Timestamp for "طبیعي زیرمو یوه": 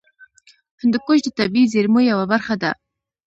1.39-2.25